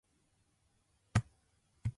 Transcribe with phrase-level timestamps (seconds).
[1.13, 1.23] 彼氏よ